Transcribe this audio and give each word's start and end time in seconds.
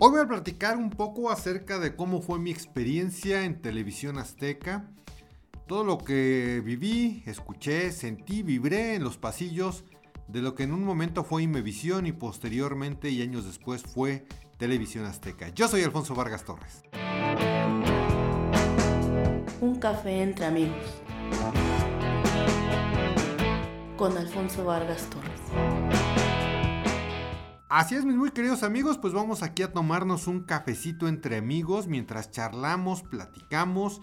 Hoy 0.00 0.12
voy 0.12 0.20
a 0.20 0.28
platicar 0.28 0.76
un 0.76 0.90
poco 0.90 1.28
acerca 1.28 1.80
de 1.80 1.96
cómo 1.96 2.22
fue 2.22 2.38
mi 2.38 2.52
experiencia 2.52 3.44
en 3.44 3.60
televisión 3.60 4.16
azteca, 4.16 4.88
todo 5.66 5.82
lo 5.82 5.98
que 5.98 6.62
viví, 6.64 7.24
escuché, 7.26 7.90
sentí, 7.90 8.44
vibré 8.44 8.94
en 8.94 9.02
los 9.02 9.16
pasillos 9.16 9.82
de 10.28 10.40
lo 10.40 10.54
que 10.54 10.62
en 10.62 10.72
un 10.72 10.84
momento 10.84 11.24
fue 11.24 11.42
Imevisión 11.42 12.06
y 12.06 12.12
posteriormente 12.12 13.10
y 13.10 13.22
años 13.22 13.44
después 13.44 13.82
fue 13.82 14.24
Televisión 14.56 15.04
Azteca. 15.04 15.48
Yo 15.48 15.66
soy 15.66 15.82
Alfonso 15.82 16.14
Vargas 16.14 16.44
Torres. 16.44 16.84
Un 19.60 19.80
café 19.80 20.22
entre 20.22 20.44
amigos. 20.44 21.02
Con 23.96 24.16
Alfonso 24.16 24.64
Vargas 24.64 25.10
Torres. 25.10 25.77
Así 27.70 27.96
es, 27.96 28.06
mis 28.06 28.16
muy 28.16 28.30
queridos 28.30 28.62
amigos, 28.62 28.96
pues 28.96 29.12
vamos 29.12 29.42
aquí 29.42 29.62
a 29.62 29.74
tomarnos 29.74 30.26
un 30.26 30.40
cafecito 30.40 31.06
entre 31.06 31.36
amigos 31.36 31.86
mientras 31.86 32.30
charlamos, 32.30 33.02
platicamos 33.02 34.00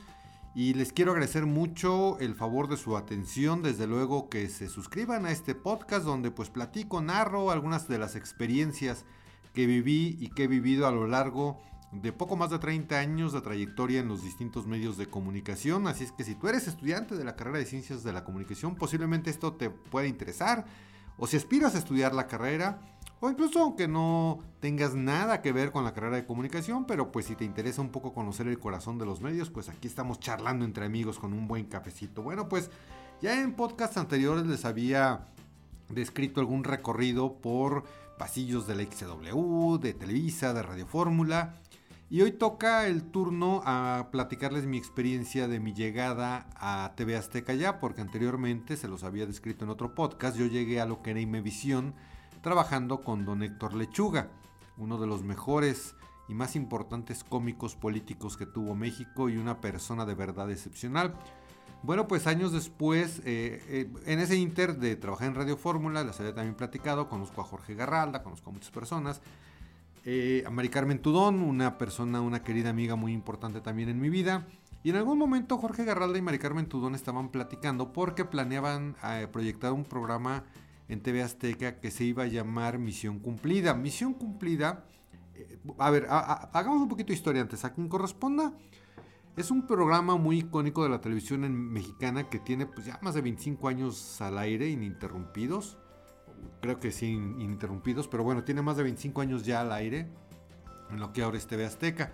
y 0.54 0.76
les 0.76 0.94
quiero 0.94 1.14
agradecer 1.14 1.48
mucho 1.48 2.20
el 2.20 2.36
favor 2.36 2.68
de 2.68 2.78
su 2.78 2.96
atención, 2.96 3.64
desde 3.64 3.88
luego 3.88 4.30
que 4.30 4.50
se 4.50 4.70
suscriban 4.70 5.26
a 5.26 5.32
este 5.32 5.56
podcast 5.56 6.06
donde 6.06 6.30
pues 6.30 6.52
platico, 6.52 7.02
narro 7.02 7.50
algunas 7.50 7.88
de 7.88 7.98
las 7.98 8.16
experiencias 8.16 9.04
que 9.56 9.66
viví 9.66 10.16
y 10.20 10.28
que 10.28 10.44
he 10.44 10.48
vivido 10.48 10.86
a 10.86 10.92
lo 10.92 11.08
largo 11.08 11.60
de 11.92 12.14
poco 12.14 12.36
más 12.36 12.52
de 12.52 12.60
30 12.60 13.00
años 13.00 13.34
de 13.34 13.42
trayectoria 13.42 14.00
en 14.00 14.10
los 14.10 14.22
distintos 14.22 14.68
medios 14.68 14.96
de 14.96 15.08
comunicación, 15.08 15.88
así 15.88 16.04
es 16.04 16.12
que 16.12 16.24
si 16.24 16.36
tú 16.36 16.50
eres 16.50 16.68
estudiante 16.68 17.16
de 17.16 17.24
la 17.24 17.36
carrera 17.36 17.58
de 17.58 17.66
Ciencias 17.66 18.04
de 18.04 18.14
la 18.14 18.24
Comunicación, 18.24 18.76
posiblemente 18.76 19.32
esto 19.32 19.54
te 19.54 19.72
pueda 19.72 20.06
interesar, 20.06 20.66
o 21.18 21.26
si 21.26 21.38
aspiras 21.38 21.74
a 21.74 21.80
estudiar 21.80 22.14
la 22.14 22.28
carrera, 22.28 22.80
o 23.20 23.30
incluso 23.30 23.62
aunque 23.62 23.88
no 23.88 24.40
tengas 24.60 24.94
nada 24.94 25.42
que 25.42 25.52
ver 25.52 25.72
con 25.72 25.84
la 25.84 25.94
carrera 25.94 26.18
de 26.18 26.26
comunicación, 26.26 26.86
pero 26.86 27.12
pues 27.12 27.26
si 27.26 27.36
te 27.36 27.46
interesa 27.46 27.82
un 27.82 27.90
poco 27.90 28.14
conocer 28.14 28.48
el 28.48 28.60
corazón 28.60 28.98
de 28.98 29.06
los 29.06 29.22
medios, 29.22 29.50
pues 29.50 29.70
aquí 29.70 29.88
estamos 29.88 30.20
charlando 30.20 30.66
entre 30.66 30.86
amigos 30.86 31.20
con 31.20 31.34
un 31.34 31.48
buen 31.48 31.66
cafecito. 31.66 32.22
Bueno, 32.22 32.50
pues 32.50 32.70
ya 33.22 33.42
en 33.42 33.54
podcasts 33.54 33.98
anteriores 33.98 34.46
les 34.46 34.66
había 34.66 35.28
descrito 35.90 36.40
algún 36.40 36.64
recorrido 36.64 37.34
por 37.34 37.86
pasillos 38.18 38.68
de 38.68 38.76
la 38.76 38.84
XW, 38.84 39.78
de 39.78 39.94
Televisa, 39.94 40.54
de 40.54 40.64
Radio 40.64 40.88
Fórmula. 40.88 41.56
Y 42.10 42.22
hoy 42.22 42.32
toca 42.32 42.86
el 42.88 43.04
turno 43.04 43.64
a 43.66 44.10
platicarles 44.12 44.66
mi 44.66 44.78
experiencia 44.78 45.48
de 45.48 45.60
mi 45.60 45.74
llegada 45.74 46.48
a 46.56 46.94
TV 46.96 47.16
Azteca 47.16 47.54
ya, 47.56 47.80
porque 47.80 48.02
anteriormente 48.02 48.78
se 48.78 48.88
los 48.88 49.04
había 49.04 49.26
descrito 49.26 49.66
en 49.66 49.72
otro 49.72 49.96
podcast. 49.96 50.38
Yo 50.38 50.46
llegué 50.46 50.80
a 50.80 50.86
lo 50.86 51.02
que 51.02 51.12
era 51.12 51.20
Imevisión 51.20 51.96
trabajando 52.46 53.02
con 53.02 53.26
don 53.26 53.42
Héctor 53.42 53.74
Lechuga, 53.74 54.30
uno 54.78 55.00
de 55.00 55.08
los 55.08 55.24
mejores 55.24 55.96
y 56.28 56.36
más 56.36 56.56
importantes 56.56 57.24
cómicos 57.24 57.76
políticos 57.76 58.38
que 58.38 58.46
tuvo 58.46 58.76
México 58.76 59.30
y 59.30 59.38
una 59.38 59.60
persona 59.62 60.06
de 60.06 60.14
verdad 60.14 60.52
excepcional. 60.52 61.16
Bueno, 61.82 62.08
pues 62.08 62.28
años 62.28 62.52
después, 62.52 63.18
eh, 63.26 63.64
eh, 63.68 63.92
en 64.06 64.20
ese 64.20 64.38
inter 64.38 64.78
de 64.78 64.96
trabajar 64.96 65.30
en 65.30 65.34
Radio 65.34 65.58
Fórmula, 65.58 66.04
les 66.04 66.20
había 66.20 66.36
también 66.36 66.54
platicado, 66.54 67.10
conozco 67.10 67.42
a 67.42 67.46
Jorge 67.46 67.74
Garralda, 67.74 68.22
conozco 68.22 68.52
a 68.52 68.54
muchas 68.54 68.70
personas, 68.70 69.22
eh, 70.06 70.44
a 70.46 70.52
Mari 70.52 70.70
Carmen 70.70 71.00
Tudón, 71.00 71.42
una 71.42 71.80
persona, 71.80 72.22
una 72.22 72.44
querida 72.44 72.70
amiga 72.70 72.96
muy 72.96 73.12
importante 73.12 73.60
también 73.60 73.90
en 73.90 74.00
mi 74.00 74.10
vida. 74.10 74.46
Y 74.84 74.92
en 74.92 74.98
algún 74.98 75.18
momento 75.18 75.58
Jorge 75.58 75.84
Garralda 75.84 76.20
y 76.20 76.22
Mari 76.22 76.38
Carmen 76.38 76.68
Tudón 76.68 76.94
estaban 76.94 77.30
platicando 77.30 77.92
porque 77.92 78.24
planeaban 78.24 78.96
proyectar 79.32 79.74
un 79.74 79.84
programa 79.84 80.44
en 80.88 81.02
TV 81.02 81.24
Azteca 81.24 81.80
que 81.80 81.92
se 81.92 82.04
iba 82.04 82.24
a 82.24 82.28
llamar 82.28 82.78
Misión 82.78 83.20
Cumplida. 83.20 83.74
Misión 83.74 84.14
Cumplida, 84.14 84.86
eh, 85.34 85.60
a 85.78 85.90
ver, 85.90 86.08
hagamos 86.10 86.82
un 86.82 86.90
poquito 86.90 87.08
de 87.08 87.16
historia 87.16 87.42
antes. 87.42 87.66
A 87.66 87.74
quien 87.74 87.90
corresponda, 87.90 88.54
es 89.36 89.52
un 89.52 89.68
programa 89.68 90.16
muy 90.16 90.40
icónico 90.40 90.84
de 90.84 90.90
la 90.90 91.02
televisión 91.02 91.42
mexicana 91.52 92.30
que 92.30 92.40
tiene 92.40 92.66
pues 92.66 92.86
ya 92.86 93.00
más 93.02 93.16
de 93.16 93.22
25 93.22 93.68
años 93.68 94.22
al 94.22 94.38
aire, 94.38 94.70
ininterrumpidos. 94.70 95.78
Creo 96.62 96.80
que 96.80 96.92
sí, 96.92 97.08
ininterrumpidos, 97.08 98.08
pero 98.08 98.24
bueno, 98.24 98.44
tiene 98.44 98.62
más 98.62 98.78
de 98.78 98.84
25 98.84 99.22
años 99.22 99.46
ya 99.46 99.62
al 99.62 99.72
aire, 99.72 100.08
en 100.90 101.00
lo 101.00 101.12
que 101.12 101.24
ahora 101.24 101.38
es 101.38 101.48
TV 101.48 101.66
Azteca. 101.66 102.14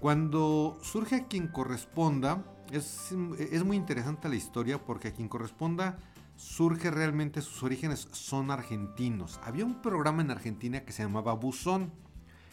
Cuando 0.00 0.78
surge 0.82 1.16
a 1.16 1.26
quien 1.26 1.48
corresponda, 1.48 2.44
es, 2.70 3.12
es 3.38 3.64
muy 3.64 3.76
interesante 3.76 4.28
la 4.28 4.36
historia 4.36 4.82
porque 4.84 5.08
a 5.08 5.12
quien 5.12 5.28
corresponda 5.28 5.98
surge 6.36 6.90
realmente, 6.90 7.40
sus 7.40 7.62
orígenes 7.62 8.08
son 8.12 8.50
argentinos. 8.50 9.40
Había 9.44 9.64
un 9.64 9.80
programa 9.80 10.22
en 10.22 10.30
Argentina 10.30 10.84
que 10.84 10.92
se 10.92 11.02
llamaba 11.02 11.32
Buzón, 11.34 11.92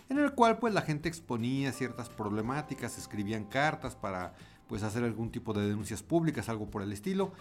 en 0.10 0.20
el 0.20 0.34
cual 0.34 0.60
pues 0.60 0.74
la 0.74 0.82
gente 0.82 1.10
exponía 1.10 1.72
ciertas 1.72 2.10
problemáticas, 2.10 2.98
escribían 2.98 3.46
cartas 3.46 3.96
para 3.96 4.36
pues 4.68 4.84
hacer 4.84 5.04
algún 5.04 5.32
tipo 5.32 5.54
de 5.54 5.68
denuncias 5.68 6.04
públicas, 6.04 6.50
algo 6.50 6.70
por 6.70 6.82
el 6.82 6.92
estilo. 6.92 7.34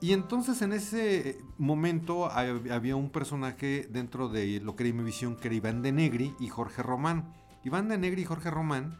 Y 0.00 0.12
entonces 0.12 0.62
en 0.62 0.72
ese 0.72 1.38
momento 1.56 2.30
había 2.30 2.94
un 2.94 3.10
personaje 3.10 3.88
dentro 3.90 4.28
de 4.28 4.60
lo 4.60 4.76
que 4.76 4.84
era 4.84 4.90
Imevisión 4.90 5.36
que 5.36 5.48
era 5.48 5.56
Iván 5.56 5.82
de 5.82 5.92
Negri 5.92 6.34
y 6.38 6.48
Jorge 6.48 6.82
Román. 6.82 7.32
Iván 7.64 7.88
de 7.88 7.98
Negri 7.98 8.22
y 8.22 8.24
Jorge 8.24 8.50
Román 8.50 8.98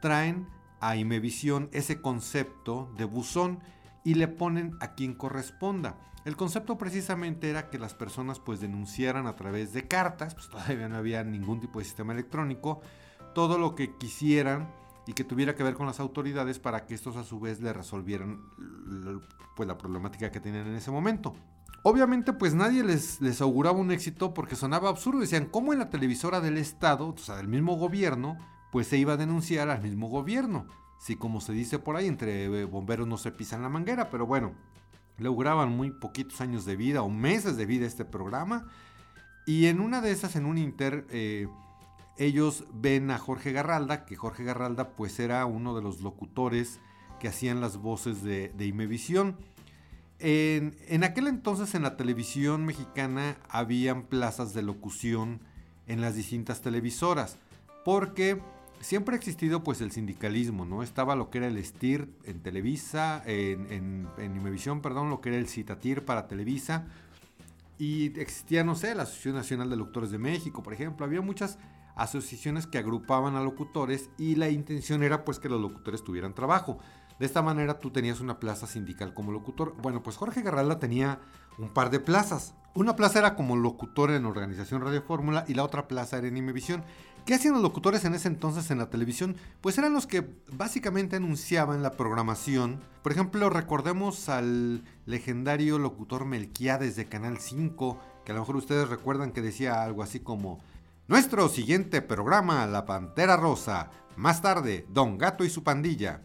traen 0.00 0.48
a 0.80 0.96
Imevisión 0.96 1.68
ese 1.72 2.00
concepto 2.00 2.92
de 2.96 3.04
buzón 3.04 3.60
y 4.04 4.14
le 4.14 4.28
ponen 4.28 4.76
a 4.80 4.94
quien 4.94 5.14
corresponda. 5.14 5.98
El 6.24 6.36
concepto 6.36 6.76
precisamente 6.76 7.48
era 7.48 7.70
que 7.70 7.78
las 7.78 7.94
personas 7.94 8.40
pues 8.40 8.60
denunciaran 8.60 9.26
a 9.26 9.36
través 9.36 9.72
de 9.72 9.88
cartas, 9.88 10.34
pues 10.34 10.48
todavía 10.48 10.88
no 10.88 10.96
había 10.96 11.24
ningún 11.24 11.60
tipo 11.60 11.78
de 11.78 11.86
sistema 11.86 12.12
electrónico, 12.12 12.80
todo 13.34 13.58
lo 13.58 13.74
que 13.74 13.96
quisieran 13.96 14.70
y 15.06 15.14
que 15.14 15.24
tuviera 15.24 15.54
que 15.54 15.62
ver 15.62 15.74
con 15.74 15.86
las 15.86 15.98
autoridades 15.98 16.58
para 16.58 16.84
que 16.84 16.94
estos 16.94 17.16
a 17.16 17.24
su 17.24 17.40
vez 17.40 17.60
le 17.60 17.72
resolvieran 17.72 18.42
pues 19.56 19.66
la 19.66 19.78
problemática 19.78 20.30
que 20.30 20.40
tenían 20.40 20.66
en 20.66 20.76
ese 20.76 20.90
momento. 20.90 21.34
Obviamente 21.82 22.34
pues 22.34 22.52
nadie 22.54 22.84
les, 22.84 23.20
les 23.22 23.40
auguraba 23.40 23.78
un 23.78 23.90
éxito 23.90 24.34
porque 24.34 24.56
sonaba 24.56 24.90
absurdo, 24.90 25.20
decían, 25.20 25.46
¿cómo 25.46 25.72
en 25.72 25.78
la 25.78 25.88
televisora 25.88 26.42
del 26.42 26.58
Estado, 26.58 27.08
o 27.08 27.16
sea, 27.18 27.36
del 27.36 27.48
mismo 27.48 27.76
gobierno, 27.76 28.36
pues 28.70 28.88
se 28.88 28.98
iba 28.98 29.14
a 29.14 29.16
denunciar 29.16 29.70
al 29.70 29.80
mismo 29.80 30.08
gobierno? 30.08 30.66
Si 31.00 31.16
como 31.16 31.40
se 31.40 31.54
dice 31.54 31.78
por 31.78 31.96
ahí, 31.96 32.06
entre 32.06 32.64
bomberos 32.66 33.08
no 33.08 33.16
se 33.16 33.32
pisan 33.32 33.62
la 33.62 33.70
manguera, 33.70 34.10
pero 34.10 34.26
bueno, 34.26 34.52
lograban 35.16 35.70
muy 35.70 35.90
poquitos 35.90 36.42
años 36.42 36.66
de 36.66 36.76
vida 36.76 37.02
o 37.02 37.08
meses 37.08 37.56
de 37.56 37.64
vida 37.64 37.86
este 37.86 38.04
programa. 38.04 38.68
Y 39.46 39.66
en 39.66 39.80
una 39.80 40.02
de 40.02 40.12
esas, 40.12 40.36
en 40.36 40.44
un 40.44 40.58
inter, 40.58 41.06
eh, 41.08 41.48
ellos 42.18 42.64
ven 42.74 43.10
a 43.10 43.18
Jorge 43.18 43.50
Garralda, 43.50 44.04
que 44.04 44.14
Jorge 44.14 44.44
Garralda 44.44 44.90
pues 44.90 45.18
era 45.20 45.46
uno 45.46 45.74
de 45.74 45.80
los 45.80 46.02
locutores 46.02 46.80
que 47.18 47.28
hacían 47.28 47.62
las 47.62 47.78
voces 47.78 48.22
de, 48.22 48.50
de 48.50 48.66
Imevisión. 48.66 49.36
En, 50.18 50.76
en, 50.86 51.02
aquel 51.02 51.28
entonces 51.28 51.74
en 51.74 51.82
la 51.82 51.96
televisión 51.96 52.66
mexicana 52.66 53.38
habían 53.48 54.02
plazas 54.02 54.52
de 54.52 54.60
locución 54.60 55.40
en 55.86 56.02
las 56.02 56.14
distintas 56.14 56.60
televisoras, 56.60 57.38
porque 57.86 58.42
siempre 58.80 59.14
ha 59.14 59.18
existido 59.18 59.62
pues 59.62 59.80
el 59.80 59.92
sindicalismo, 59.92 60.64
¿no? 60.64 60.82
Estaba 60.82 61.14
lo 61.14 61.30
que 61.30 61.38
era 61.38 61.46
el 61.46 61.62
STIR 61.62 62.08
en 62.24 62.42
Televisa, 62.42 63.22
en, 63.26 64.08
en, 64.18 64.36
Imevisión, 64.36 64.80
perdón, 64.80 65.10
lo 65.10 65.20
que 65.20 65.28
era 65.30 65.38
el 65.38 65.48
Citatir 65.48 66.04
para 66.04 66.26
Televisa. 66.26 66.86
Y 67.78 68.18
existía, 68.20 68.64
no 68.64 68.74
sé, 68.74 68.94
la 68.94 69.04
Asociación 69.04 69.36
Nacional 69.36 69.70
de 69.70 69.76
Locutores 69.76 70.10
de 70.10 70.18
México, 70.18 70.62
por 70.62 70.72
ejemplo. 70.72 71.06
Había 71.06 71.22
muchas 71.22 71.58
asociaciones 71.94 72.66
que 72.66 72.78
agrupaban 72.78 73.36
a 73.36 73.42
locutores 73.42 74.10
y 74.18 74.36
la 74.36 74.48
intención 74.48 75.02
era 75.02 75.24
pues 75.24 75.38
que 75.38 75.48
los 75.48 75.60
locutores 75.60 76.02
tuvieran 76.02 76.34
trabajo. 76.34 76.78
De 77.18 77.26
esta 77.26 77.42
manera 77.42 77.78
tú 77.78 77.90
tenías 77.90 78.20
una 78.20 78.40
plaza 78.40 78.66
sindical 78.66 79.12
como 79.12 79.30
locutor. 79.30 79.74
Bueno, 79.82 80.02
pues 80.02 80.16
Jorge 80.16 80.40
Garralda 80.40 80.78
tenía 80.78 81.20
un 81.58 81.68
par 81.68 81.90
de 81.90 82.00
plazas. 82.00 82.54
Una 82.74 82.96
plaza 82.96 83.18
era 83.18 83.34
como 83.34 83.56
locutor 83.56 84.10
en 84.12 84.24
Organización 84.24 84.80
Radio 84.80 85.02
Fórmula 85.02 85.44
y 85.46 85.54
la 85.54 85.64
otra 85.64 85.86
plaza 85.86 86.16
era 86.16 86.28
en 86.28 86.38
Imevisión. 86.38 86.82
¿Qué 87.30 87.36
hacían 87.36 87.54
los 87.54 87.62
locutores 87.62 88.04
en 88.04 88.12
ese 88.14 88.26
entonces 88.26 88.72
en 88.72 88.78
la 88.78 88.90
televisión? 88.90 89.36
Pues 89.60 89.78
eran 89.78 89.92
los 89.92 90.08
que 90.08 90.28
básicamente 90.50 91.14
anunciaban 91.14 91.80
la 91.80 91.92
programación. 91.92 92.80
Por 93.04 93.12
ejemplo, 93.12 93.48
recordemos 93.48 94.28
al 94.28 94.82
legendario 95.06 95.78
locutor 95.78 96.24
Melquiades 96.24 96.96
de 96.96 97.06
Canal 97.06 97.38
5, 97.38 98.00
que 98.24 98.32
a 98.32 98.34
lo 98.34 98.40
mejor 98.40 98.56
ustedes 98.56 98.88
recuerdan 98.88 99.30
que 99.30 99.42
decía 99.42 99.84
algo 99.84 100.02
así 100.02 100.18
como 100.18 100.58
Nuestro 101.06 101.48
siguiente 101.48 102.02
programa, 102.02 102.66
La 102.66 102.84
Pantera 102.84 103.36
Rosa. 103.36 103.92
Más 104.16 104.42
tarde, 104.42 104.84
Don 104.88 105.16
Gato 105.16 105.44
y 105.44 105.50
su 105.50 105.62
pandilla. 105.62 106.22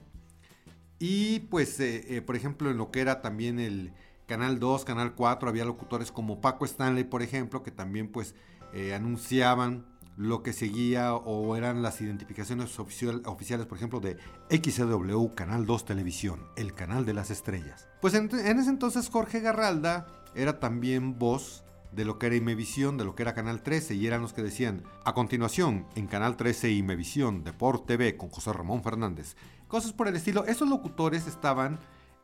Y 0.97 1.41
pues, 1.51 1.79
eh, 1.81 2.15
eh, 2.15 2.21
por 2.23 2.35
ejemplo, 2.35 2.71
en 2.71 2.77
lo 2.77 2.89
que 2.89 3.01
era 3.01 3.21
también 3.21 3.59
el 3.59 3.93
Canal 4.25 4.59
2, 4.59 4.85
Canal 4.85 5.13
4, 5.13 5.49
había 5.49 5.65
locutores 5.65 6.11
como 6.11 6.41
Paco 6.41 6.65
Stanley, 6.65 7.03
por 7.03 7.21
ejemplo, 7.21 7.61
que 7.61 7.69
también 7.69 8.11
pues 8.11 8.33
eh, 8.73 8.95
anunciaban 8.95 9.85
lo 10.17 10.43
que 10.43 10.53
seguía 10.53 11.13
o 11.13 11.55
eran 11.55 11.81
las 11.81 11.99
identificaciones 12.01 12.79
oficiales, 12.79 13.65
por 13.65 13.77
ejemplo, 13.77 13.99
de 13.99 14.17
XW, 14.49 15.33
Canal 15.35 15.65
2 15.65 15.85
Televisión, 15.85 16.47
el 16.55 16.73
canal 16.73 17.05
de 17.05 17.13
las 17.13 17.31
estrellas. 17.31 17.89
Pues 18.01 18.13
en, 18.13 18.29
ese 18.33 18.69
entonces 18.69 19.09
Jorge 19.09 19.41
Garralda 19.41 20.07
era 20.33 20.59
también 20.59 21.19
voz 21.19 21.63
de 21.91 22.05
lo 22.05 22.19
que 22.19 22.27
era 22.27 22.35
Imevisión, 22.35 22.97
de 22.97 23.05
lo 23.05 23.15
que 23.15 23.23
era 23.23 23.33
Canal 23.33 23.61
13, 23.61 23.95
y 23.95 24.07
eran 24.07 24.21
los 24.21 24.33
que 24.33 24.43
decían, 24.43 24.83
a 25.03 25.13
continuación, 25.13 25.85
en 25.95 26.07
Canal 26.07 26.35
13 26.35 26.71
Imevisión, 26.71 27.43
Deport 27.43 27.85
TV, 27.85 28.17
con 28.17 28.29
José 28.29 28.51
Ramón 28.51 28.83
Fernández. 28.83 29.35
Cosas 29.67 29.93
por 29.93 30.07
el 30.07 30.15
estilo. 30.15 30.45
Esos 30.45 30.69
locutores 30.69 31.27
estaban 31.27 31.79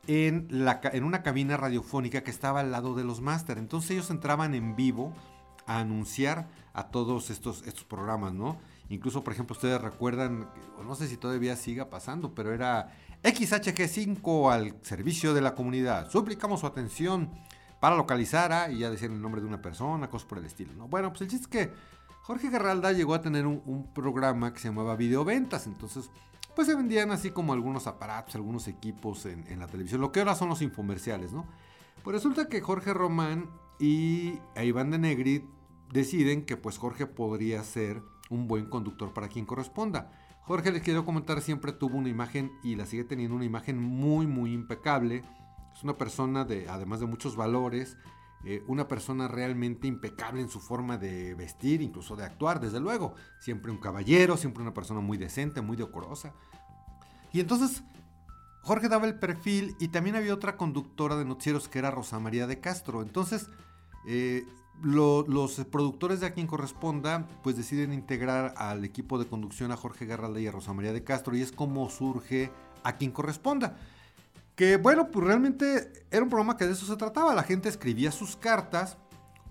en, 0.06 0.46
la, 0.50 0.80
en 0.92 1.04
una 1.04 1.22
cabina 1.22 1.56
radiofónica 1.56 2.22
que 2.22 2.30
estaba 2.30 2.60
al 2.60 2.70
lado 2.70 2.94
de 2.94 3.04
los 3.04 3.20
máster. 3.20 3.58
Entonces 3.58 3.92
ellos 3.92 4.10
entraban 4.10 4.54
en 4.54 4.76
vivo 4.76 5.14
a 5.66 5.78
anunciar 5.78 6.48
a 6.72 6.88
todos 6.88 7.30
estos, 7.30 7.62
estos 7.66 7.84
programas, 7.84 8.32
¿no? 8.32 8.58
Incluso, 8.88 9.24
por 9.24 9.32
ejemplo, 9.32 9.54
ustedes 9.54 9.80
recuerdan, 9.80 10.48
no 10.84 10.94
sé 10.94 11.08
si 11.08 11.16
todavía 11.16 11.56
siga 11.56 11.88
pasando, 11.88 12.34
pero 12.34 12.52
era 12.52 12.92
XHG5 13.22 14.52
al 14.52 14.76
servicio 14.82 15.32
de 15.32 15.40
la 15.40 15.54
comunidad. 15.54 16.10
Suplicamos 16.10 16.60
su 16.60 16.66
atención 16.66 17.30
para 17.80 17.96
localizar 17.96 18.52
a, 18.52 18.70
y 18.70 18.78
ya 18.78 18.90
decían 18.90 19.12
el 19.12 19.22
nombre 19.22 19.40
de 19.40 19.46
una 19.46 19.62
persona, 19.62 20.08
cosas 20.08 20.28
por 20.28 20.38
el 20.38 20.44
estilo, 20.44 20.72
¿no? 20.74 20.88
Bueno, 20.88 21.08
pues 21.10 21.22
el 21.22 21.28
chiste 21.28 21.44
es 21.44 21.48
que 21.48 21.74
Jorge 22.22 22.50
Garralda 22.50 22.92
llegó 22.92 23.14
a 23.14 23.20
tener 23.20 23.46
un, 23.46 23.90
programa 23.92 24.52
que 24.52 24.60
se 24.60 24.68
llamaba 24.68 24.94
Videoventas, 24.94 25.66
entonces 25.66 26.08
pues 26.54 26.68
se 26.68 26.74
vendían 26.74 27.10
así 27.10 27.30
como 27.30 27.52
algunos 27.52 27.86
aparatos, 27.86 28.34
algunos 28.34 28.68
equipos 28.68 29.26
en, 29.26 29.58
la 29.58 29.66
televisión, 29.66 30.00
lo 30.00 30.12
que 30.12 30.20
ahora 30.20 30.34
son 30.34 30.48
los 30.48 30.62
infomerciales, 30.62 31.32
¿no? 31.32 31.46
Pues 32.04 32.14
resulta 32.14 32.46
que 32.46 32.60
Jorge 32.60 32.94
Román 32.94 33.48
y 33.78 34.38
Iván 34.56 34.90
de 34.90 34.98
Negri 34.98 35.44
deciden 35.92 36.44
que 36.44 36.56
pues 36.56 36.78
Jorge 36.78 37.06
podría 37.06 37.62
ser 37.62 38.02
un 38.30 38.48
buen 38.48 38.66
conductor 38.66 39.12
para 39.12 39.28
quien 39.28 39.44
corresponda. 39.44 40.10
Jorge, 40.42 40.72
les 40.72 40.82
quiero 40.82 41.04
comentar, 41.04 41.40
siempre 41.40 41.72
tuvo 41.72 41.98
una 41.98 42.08
imagen 42.08 42.50
y 42.64 42.74
la 42.74 42.86
sigue 42.86 43.04
teniendo 43.04 43.36
una 43.36 43.44
imagen 43.44 43.78
muy, 43.78 44.26
muy 44.26 44.52
impecable. 44.52 45.22
Es 45.74 45.84
una 45.84 45.96
persona 45.96 46.44
de, 46.44 46.68
además 46.68 47.00
de 47.00 47.06
muchos 47.06 47.36
valores, 47.36 47.96
eh, 48.44 48.64
una 48.66 48.88
persona 48.88 49.28
realmente 49.28 49.86
impecable 49.86 50.40
en 50.40 50.48
su 50.48 50.58
forma 50.58 50.98
de 50.98 51.34
vestir, 51.34 51.80
incluso 51.80 52.16
de 52.16 52.24
actuar, 52.24 52.60
desde 52.60 52.80
luego. 52.80 53.14
Siempre 53.38 53.70
un 53.70 53.78
caballero, 53.78 54.36
siempre 54.36 54.62
una 54.62 54.74
persona 54.74 55.00
muy 55.00 55.16
decente, 55.16 55.60
muy 55.60 55.76
decorosa. 55.76 56.34
Y 57.32 57.38
entonces, 57.38 57.84
Jorge 58.62 58.88
daba 58.88 59.06
el 59.06 59.18
perfil 59.18 59.76
y 59.80 59.88
también 59.88 60.16
había 60.16 60.32
otra 60.32 60.56
conductora 60.56 61.16
de 61.16 61.24
noticieros 61.24 61.68
que 61.68 61.80
era 61.80 61.90
Rosa 61.90 62.18
María 62.20 62.46
de 62.46 62.60
Castro. 62.60 63.02
Entonces, 63.02 63.48
eh, 64.06 64.46
los 64.82 65.54
productores 65.70 66.20
de 66.20 66.26
A 66.26 66.32
quien 66.32 66.46
corresponda, 66.46 67.26
pues 67.42 67.56
deciden 67.56 67.92
integrar 67.92 68.54
al 68.56 68.84
equipo 68.84 69.18
de 69.18 69.26
conducción 69.26 69.72
a 69.72 69.76
Jorge 69.76 70.06
Garralda 70.06 70.40
y 70.40 70.46
a 70.46 70.52
Rosa 70.52 70.72
María 70.72 70.92
de 70.92 71.04
Castro, 71.04 71.36
y 71.36 71.42
es 71.42 71.52
como 71.52 71.88
surge 71.90 72.50
A 72.84 72.96
quien 72.96 73.10
corresponda. 73.10 73.76
Que 74.56 74.76
bueno, 74.76 75.10
pues 75.10 75.26
realmente 75.26 75.92
era 76.10 76.22
un 76.22 76.28
programa 76.28 76.56
que 76.56 76.66
de 76.66 76.72
eso 76.72 76.86
se 76.86 76.96
trataba. 76.96 77.34
La 77.34 77.42
gente 77.42 77.68
escribía 77.68 78.12
sus 78.12 78.36
cartas 78.36 78.96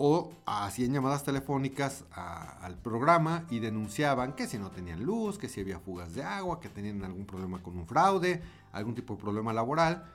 o 0.03 0.31
hacían 0.47 0.93
llamadas 0.93 1.23
telefónicas 1.23 2.05
al 2.11 2.75
programa 2.79 3.45
y 3.51 3.59
denunciaban 3.59 4.33
que 4.33 4.47
si 4.47 4.57
no 4.57 4.71
tenían 4.71 5.03
luz, 5.03 5.37
que 5.37 5.47
si 5.47 5.61
había 5.61 5.79
fugas 5.79 6.15
de 6.15 6.23
agua, 6.23 6.59
que 6.59 6.69
tenían 6.69 7.03
algún 7.03 7.27
problema 7.27 7.61
con 7.61 7.77
un 7.77 7.85
fraude, 7.85 8.41
algún 8.71 8.95
tipo 8.95 9.13
de 9.13 9.21
problema 9.21 9.53
laboral. 9.53 10.11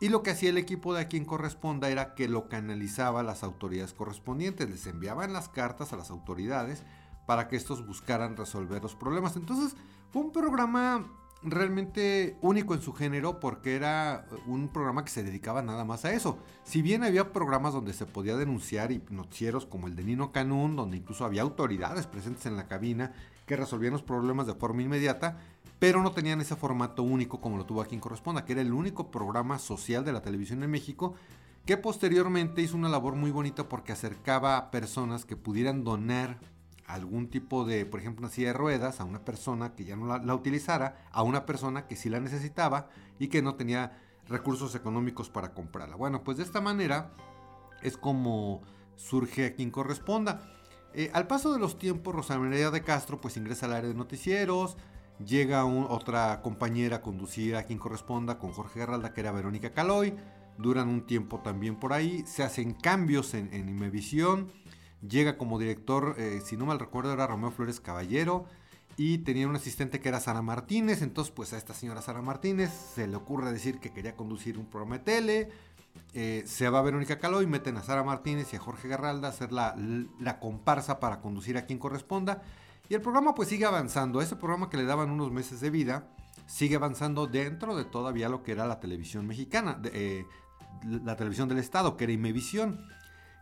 Y 0.00 0.08
lo 0.08 0.22
que 0.22 0.30
hacía 0.30 0.48
el 0.48 0.56
equipo 0.56 0.94
de 0.94 1.02
a 1.02 1.08
quien 1.08 1.26
corresponda 1.26 1.90
era 1.90 2.14
que 2.14 2.28
lo 2.28 2.48
canalizaba 2.48 3.20
a 3.20 3.24
las 3.24 3.42
autoridades 3.42 3.92
correspondientes, 3.92 4.70
les 4.70 4.86
enviaban 4.86 5.34
las 5.34 5.50
cartas 5.50 5.92
a 5.92 5.98
las 5.98 6.10
autoridades 6.10 6.82
para 7.26 7.46
que 7.46 7.56
estos 7.56 7.86
buscaran 7.86 8.38
resolver 8.38 8.82
los 8.82 8.94
problemas. 8.94 9.36
Entonces 9.36 9.76
fue 10.12 10.22
un 10.22 10.32
programa 10.32 11.06
realmente 11.46 12.36
único 12.42 12.74
en 12.74 12.82
su 12.82 12.92
género 12.92 13.40
porque 13.40 13.76
era 13.76 14.26
un 14.46 14.68
programa 14.68 15.04
que 15.04 15.10
se 15.10 15.22
dedicaba 15.22 15.62
nada 15.62 15.84
más 15.84 16.04
a 16.04 16.12
eso. 16.12 16.38
Si 16.64 16.82
bien 16.82 17.04
había 17.04 17.32
programas 17.32 17.72
donde 17.72 17.92
se 17.92 18.06
podía 18.06 18.36
denunciar 18.36 18.92
y 18.92 19.02
noticieros 19.10 19.64
como 19.64 19.86
el 19.86 19.96
de 19.96 20.04
Nino 20.04 20.32
Canún, 20.32 20.76
donde 20.76 20.96
incluso 20.96 21.24
había 21.24 21.42
autoridades 21.42 22.06
presentes 22.06 22.46
en 22.46 22.56
la 22.56 22.66
cabina 22.66 23.12
que 23.46 23.56
resolvían 23.56 23.92
los 23.92 24.02
problemas 24.02 24.46
de 24.46 24.54
forma 24.54 24.82
inmediata, 24.82 25.38
pero 25.78 26.02
no 26.02 26.12
tenían 26.12 26.40
ese 26.40 26.56
formato 26.56 27.02
único 27.02 27.40
como 27.40 27.56
lo 27.56 27.66
tuvo 27.66 27.80
a 27.80 27.86
quien 27.86 28.00
corresponda, 28.00 28.44
que 28.44 28.52
era 28.52 28.62
el 28.62 28.72
único 28.72 29.10
programa 29.10 29.58
social 29.58 30.04
de 30.04 30.12
la 30.12 30.22
televisión 30.22 30.62
en 30.62 30.70
México, 30.70 31.14
que 31.64 31.76
posteriormente 31.76 32.62
hizo 32.62 32.76
una 32.76 32.88
labor 32.88 33.14
muy 33.14 33.30
bonita 33.30 33.68
porque 33.68 33.92
acercaba 33.92 34.56
a 34.56 34.70
personas 34.70 35.24
que 35.24 35.36
pudieran 35.36 35.84
donar 35.84 36.38
algún 36.86 37.28
tipo 37.28 37.64
de, 37.64 37.86
por 37.86 38.00
ejemplo, 38.00 38.26
una 38.26 38.34
silla 38.34 38.48
de 38.48 38.52
ruedas 38.54 39.00
a 39.00 39.04
una 39.04 39.24
persona 39.24 39.74
que 39.74 39.84
ya 39.84 39.96
no 39.96 40.18
la, 40.18 40.34
utilizara, 40.34 41.04
a 41.12 41.22
una 41.22 41.46
persona 41.46 41.86
que 41.86 41.96
sí 41.96 42.08
la 42.08 42.20
necesitaba 42.20 42.88
y 43.18 43.28
que 43.28 43.42
no 43.42 43.54
tenía 43.56 43.98
recursos 44.28 44.74
económicos 44.74 45.30
para 45.30 45.54
comprarla. 45.54 45.96
Bueno, 45.96 46.22
pues 46.24 46.36
de 46.38 46.44
esta 46.44 46.60
manera 46.60 47.12
es 47.82 47.96
como 47.96 48.62
surge 48.96 49.46
a 49.46 49.54
quien 49.54 49.70
corresponda. 49.70 50.52
Eh, 50.94 51.10
al 51.12 51.26
paso 51.26 51.52
de 51.52 51.58
los 51.58 51.78
tiempos, 51.78 52.14
Rosa 52.14 52.38
María 52.38 52.70
de 52.70 52.82
Castro 52.82 53.20
pues 53.20 53.36
ingresa 53.36 53.66
al 53.66 53.74
área 53.74 53.88
de 53.88 53.94
noticieros, 53.94 54.76
Llega 55.24 55.64
otra 55.64 56.42
compañera 56.42 56.96
a 56.96 57.00
conducir 57.00 57.56
a 57.56 57.62
quien 57.62 57.78
corresponda 57.78 58.38
con 58.38 58.52
Jorge 58.52 58.80
Garralda, 58.80 59.14
que 59.14 59.22
era 59.22 59.32
Verónica 59.32 59.72
Caloy. 59.72 60.14
Duran 60.58 60.88
un 60.88 61.06
tiempo 61.06 61.40
también 61.40 61.76
por 61.76 61.94
ahí. 61.94 62.24
Se 62.26 62.42
hacen 62.42 62.74
cambios 62.74 63.32
en, 63.32 63.52
en 63.54 63.68
Imevisión. 63.68 64.52
Llega 65.06 65.36
como 65.36 65.58
director, 65.58 66.14
eh, 66.18 66.40
si 66.44 66.56
no 66.56 66.66
mal 66.66 66.78
recuerdo, 66.78 67.12
era 67.12 67.26
Romeo 67.26 67.50
Flores 67.50 67.80
Caballero. 67.80 68.46
Y 68.96 69.18
tenía 69.18 69.46
un 69.46 69.56
asistente 69.56 70.00
que 70.00 70.08
era 70.08 70.20
Sara 70.20 70.42
Martínez. 70.42 71.02
Entonces, 71.02 71.32
pues 71.34 71.52
a 71.52 71.58
esta 71.58 71.74
señora 71.74 72.00
Sara 72.00 72.22
Martínez 72.22 72.70
se 72.94 73.06
le 73.06 73.16
ocurre 73.16 73.52
decir 73.52 73.78
que 73.78 73.92
quería 73.92 74.16
conducir 74.16 74.58
un 74.58 74.66
programa 74.66 74.98
de 74.98 75.04
tele. 75.04 75.50
Eh, 76.14 76.44
se 76.46 76.68
va 76.68 76.82
Verónica 76.82 77.18
Caloy, 77.18 77.46
meten 77.46 77.76
a 77.76 77.82
Sara 77.82 78.02
Martínez 78.02 78.52
y 78.52 78.56
a 78.56 78.58
Jorge 78.58 78.88
Garralda 78.88 79.28
a 79.28 79.30
hacer 79.30 79.52
la, 79.52 79.74
la 80.18 80.40
comparsa 80.40 80.98
para 80.98 81.20
conducir 81.20 81.58
a 81.58 81.66
quien 81.66 81.78
corresponda. 81.78 82.42
Y 82.88 82.94
el 82.94 83.00
programa 83.00 83.34
pues 83.34 83.48
sigue 83.48 83.64
avanzando. 83.66 84.22
Ese 84.22 84.36
programa 84.36 84.70
que 84.70 84.76
le 84.76 84.84
daban 84.84 85.10
unos 85.10 85.30
meses 85.30 85.60
de 85.60 85.70
vida 85.70 86.08
sigue 86.46 86.76
avanzando 86.76 87.26
dentro 87.26 87.76
de 87.76 87.84
todavía 87.84 88.28
lo 88.28 88.42
que 88.42 88.52
era 88.52 88.66
la 88.66 88.80
televisión 88.80 89.26
mexicana, 89.26 89.80
eh, 89.92 90.24
la 90.84 91.16
televisión 91.16 91.48
del 91.48 91.58
Estado, 91.58 91.96
que 91.96 92.04
era 92.04 92.12
Imevisión. 92.12 92.86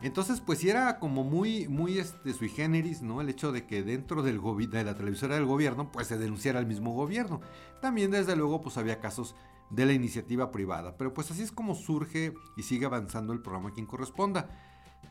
Entonces, 0.05 0.41
pues 0.41 0.61
sí 0.61 0.71
era 0.71 0.99
como 0.99 1.25
muy, 1.25 1.67
muy 1.67 1.99
este, 1.99 2.33
sui 2.33 2.49
generis, 2.49 3.03
¿no? 3.03 3.21
El 3.21 3.29
hecho 3.29 3.53
de 3.53 3.67
que 3.67 3.83
dentro 3.83 4.23
del 4.23 4.41
de 4.71 4.85
la 4.85 4.95
televisora 4.95 5.35
del 5.35 5.47
gobierno, 5.47 5.91
pues 5.91 6.09
se 6.09 6.19
denunciara 6.19 6.59
al 6.59 6.67
mismo 6.67 6.93
gobierno. 6.93 7.41
También, 7.81 8.11
desde 8.11 8.37
luego, 8.37 8.61
pues 8.61 8.77
había 8.77 9.01
casos 9.01 9.35
de 9.71 9.87
la 9.87 9.93
iniciativa 9.93 10.53
privada. 10.53 10.97
Pero 10.97 11.13
pues 11.15 11.31
así 11.31 11.43
es 11.43 11.51
como 11.51 11.75
surge 11.75 12.35
y 12.57 12.63
sigue 12.63 12.87
avanzando 12.87 13.33
el 13.33 13.41
programa 13.41 13.73
quien 13.73 13.87
corresponda. 13.87 14.49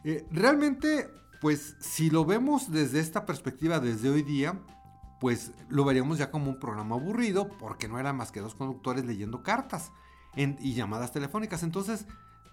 Eh, 0.03 0.27
realmente 0.31 1.07
pues 1.43 1.75
si 1.81 2.09
lo 2.09 2.23
vemos 2.23 2.71
desde 2.71 3.01
esta 3.01 3.25
perspectiva, 3.25 3.81
desde 3.81 4.09
hoy 4.09 4.21
día, 4.21 4.61
pues 5.19 5.51
lo 5.67 5.83
veríamos 5.83 6.17
ya 6.17 6.31
como 6.31 6.49
un 6.49 6.57
programa 6.57 6.95
aburrido, 6.95 7.49
porque 7.59 7.89
no 7.89 7.99
eran 7.99 8.15
más 8.15 8.31
que 8.31 8.39
dos 8.39 8.55
conductores 8.55 9.03
leyendo 9.03 9.43
cartas 9.43 9.91
y 10.37 10.73
llamadas 10.73 11.11
telefónicas. 11.11 11.61
Entonces, 11.63 12.05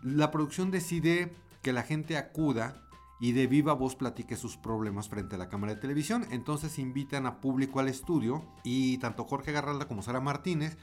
la 0.03 0.33
producción 0.33 0.73
decide 0.73 1.33
que 1.63 1.73
la 1.73 1.83
gente 1.83 2.17
acuda 2.17 2.83
y 3.21 3.33
de 3.33 3.47
viva 3.47 3.75
voz 3.75 3.97
platique 3.97 4.37
sus 4.37 4.57
problemas 4.57 5.09
frente 5.09 5.35
a 5.35 5.39
la 5.39 5.49
cámara 5.49 5.75
de 5.75 5.81
televisión. 5.81 6.27
Entonces 6.31 6.79
invitan 6.79 7.27
a 7.27 7.41
público 7.41 7.81
al 7.81 7.89
estudio 7.89 8.45
y 8.65 8.99
tanto 8.99 9.25
Jorge 9.25 9.53
Garralda 9.53 9.87
como 9.87 10.03
Sara 10.03 10.21
Martínez 10.21 10.79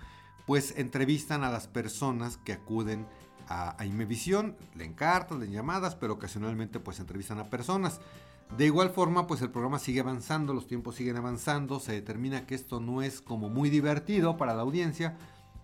pues 0.45 0.75
entrevistan 0.77 1.43
a 1.43 1.51
las 1.51 1.67
personas 1.67 2.37
que 2.37 2.53
acuden 2.53 3.05
a, 3.49 3.75
a 3.81 3.85
Imevisión, 3.85 4.55
leen 4.75 4.93
cartas, 4.93 5.39
leen 5.39 5.51
llamadas, 5.51 5.95
pero 5.95 6.13
ocasionalmente 6.13 6.79
pues 6.79 6.99
entrevistan 6.99 7.39
a 7.39 7.49
personas. 7.49 7.99
De 8.55 8.65
igual 8.65 8.91
forma, 8.91 9.27
pues 9.27 9.41
el 9.41 9.49
programa 9.49 9.77
sigue 9.77 9.99
avanzando, 9.99 10.53
los 10.53 10.67
tiempos 10.67 10.95
siguen 10.95 11.17
avanzando, 11.17 11.81
se 11.81 11.91
determina 11.91 12.45
que 12.45 12.55
esto 12.55 12.79
no 12.79 13.01
es 13.01 13.19
como 13.19 13.49
muy 13.49 13.69
divertido 13.69 14.37
para 14.37 14.55
la 14.55 14.61
audiencia 14.61 15.17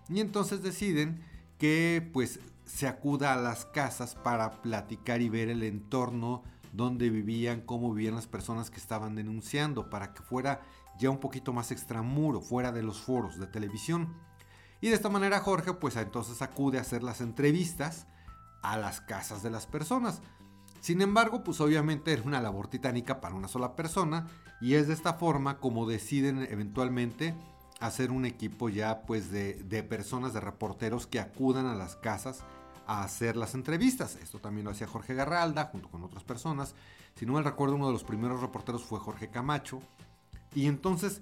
y 0.08 0.20
entonces 0.20 0.62
deciden 0.62 1.22
que 1.58 2.08
pues 2.12 2.40
se 2.64 2.88
acuda 2.88 3.32
a 3.32 3.36
las 3.36 3.66
casas 3.66 4.14
para 4.14 4.62
platicar 4.62 5.20
y 5.20 5.28
ver 5.28 5.48
el 5.48 5.62
entorno 5.62 6.42
donde 6.72 7.10
vivían, 7.10 7.60
cómo 7.60 7.92
vivían 7.92 8.16
las 8.16 8.26
personas 8.26 8.70
que 8.70 8.78
estaban 8.78 9.14
denunciando, 9.14 9.90
para 9.90 10.12
que 10.12 10.22
fuera 10.22 10.62
ya 10.98 11.10
un 11.10 11.18
poquito 11.18 11.52
más 11.52 11.70
extramuro, 11.70 12.40
fuera 12.40 12.72
de 12.72 12.82
los 12.82 13.00
foros 13.00 13.38
de 13.38 13.46
televisión. 13.46 14.14
Y 14.80 14.88
de 14.88 14.94
esta 14.94 15.08
manera 15.08 15.40
Jorge 15.40 15.72
pues 15.74 15.96
entonces 15.96 16.42
acude 16.42 16.78
a 16.78 16.82
hacer 16.82 17.02
las 17.02 17.20
entrevistas 17.20 18.06
a 18.62 18.76
las 18.76 19.00
casas 19.00 19.42
de 19.42 19.50
las 19.50 19.66
personas. 19.66 20.20
Sin 20.80 21.00
embargo, 21.00 21.44
pues 21.44 21.60
obviamente 21.60 22.12
era 22.12 22.22
una 22.22 22.42
labor 22.42 22.68
titánica 22.68 23.20
para 23.20 23.34
una 23.34 23.48
sola 23.48 23.76
persona 23.76 24.26
y 24.60 24.74
es 24.74 24.88
de 24.88 24.94
esta 24.94 25.14
forma 25.14 25.58
como 25.58 25.86
deciden 25.86 26.46
eventualmente 26.50 27.34
hacer 27.80 28.10
un 28.10 28.24
equipo 28.24 28.68
ya 28.68 29.02
pues 29.06 29.30
de, 29.30 29.86
personas, 29.88 30.32
de 30.34 30.40
reporteros 30.40 31.06
que 31.06 31.20
acudan 31.20 31.66
a 31.66 31.74
las 31.74 31.96
casas 31.96 32.44
a 32.86 33.02
hacer 33.02 33.36
las 33.36 33.54
entrevistas. 33.54 34.16
Esto 34.16 34.38
también 34.40 34.64
lo 34.64 34.70
hacía 34.70 34.86
Jorge 34.86 35.14
Garralda 35.14 35.64
junto 35.66 35.88
con 35.88 36.02
otras 36.02 36.24
personas. 36.24 36.74
Si 37.14 37.26
no 37.26 37.34
me 37.34 37.42
recuerdo, 37.42 37.76
uno 37.76 37.86
de 37.86 37.92
los 37.92 38.04
primeros 38.04 38.40
reporteros 38.40 38.84
fue 38.84 38.98
Jorge 38.98 39.28
Camacho. 39.28 39.80
Y 40.54 40.66
entonces 40.66 41.20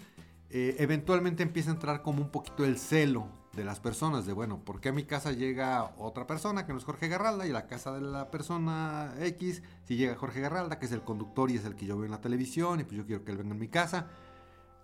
eh, 0.50 0.76
eventualmente 0.78 1.42
empieza 1.42 1.70
a 1.70 1.74
entrar 1.74 2.02
como 2.02 2.22
un 2.22 2.30
poquito 2.30 2.64
el 2.64 2.78
celo 2.78 3.26
de 3.54 3.64
las 3.64 3.80
personas, 3.80 4.24
de 4.26 4.32
bueno, 4.32 4.58
¿por 4.64 4.80
qué 4.80 4.90
a 4.90 4.92
mi 4.92 5.04
casa 5.04 5.32
llega 5.32 5.92
otra 5.98 6.26
persona 6.26 6.66
que 6.66 6.72
no 6.72 6.78
es 6.78 6.84
Jorge 6.84 7.08
Garralda 7.08 7.46
y 7.46 7.50
a 7.50 7.54
la 7.54 7.66
casa 7.66 7.92
de 7.92 8.00
la 8.00 8.30
persona 8.30 9.14
X 9.18 9.62
si 9.84 9.96
llega 9.96 10.14
Jorge 10.16 10.40
Garralda, 10.40 10.78
que 10.78 10.86
es 10.86 10.92
el 10.92 11.02
conductor 11.02 11.50
y 11.50 11.56
es 11.56 11.64
el 11.64 11.74
que 11.74 11.86
yo 11.86 11.96
veo 11.96 12.06
en 12.06 12.10
la 12.10 12.20
televisión 12.20 12.80
y 12.80 12.84
pues 12.84 12.96
yo 12.96 13.06
quiero 13.06 13.24
que 13.24 13.32
él 13.32 13.38
venga 13.38 13.52
en 13.52 13.60
mi 13.60 13.68
casa? 13.68 14.08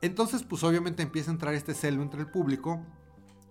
Entonces 0.03 0.43
pues 0.43 0.63
obviamente 0.65 1.03
empieza 1.03 1.31
a 1.31 1.35
entrar 1.35 1.55
este 1.55 1.75
celo 1.75 2.03
entre 2.03 2.21
el 2.21 2.31
público 2.31 2.83